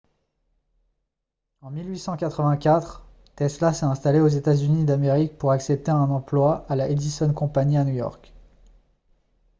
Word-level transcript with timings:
en 1.61 1.69
1884 1.69 3.05
tesla 3.35 3.71
s'est 3.71 3.85
installé 3.85 4.19
aux 4.19 4.27
états-unis 4.29 4.83
d'amérique 4.83 5.37
pour 5.37 5.51
accepter 5.51 5.91
un 5.91 6.09
emploi 6.09 6.65
à 6.69 6.75
la 6.75 6.89
edison 6.89 7.31
company 7.33 7.77
à 7.77 7.83
new 7.83 7.93
york 7.93 8.33